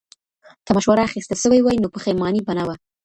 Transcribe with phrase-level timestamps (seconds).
[0.65, 2.75] که مشوره اخېستل سوې وای نو پښیماني به نه وه.